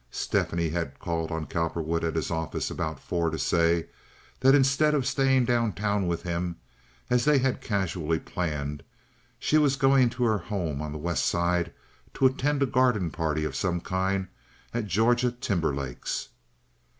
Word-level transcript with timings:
Stephanie 0.09 0.69
had 0.69 0.97
called 0.97 1.29
on 1.31 1.45
Cowperwood 1.45 2.03
at 2.03 2.15
his 2.15 2.31
office 2.31 2.71
about 2.71 2.99
four 2.99 3.29
to 3.29 3.37
say 3.37 3.85
that 4.39 4.55
instead 4.55 4.95
of 4.95 5.05
staying 5.05 5.45
down 5.45 5.71
town 5.71 6.07
with 6.07 6.23
him, 6.23 6.55
as 7.11 7.23
they 7.23 7.37
had 7.37 7.61
casually 7.61 8.17
planned, 8.17 8.81
she 9.37 9.59
was 9.59 9.75
going 9.75 10.09
to 10.09 10.23
her 10.23 10.39
home 10.39 10.81
on 10.81 10.91
the 10.91 10.97
West 10.97 11.27
Side 11.27 11.71
to 12.15 12.25
attend 12.25 12.63
a 12.63 12.65
garden 12.65 13.11
party 13.11 13.43
of 13.45 13.55
some 13.55 13.79
kind 13.79 14.27
at 14.73 14.87
Georgia 14.87 15.31
Timberlake's. 15.31 16.29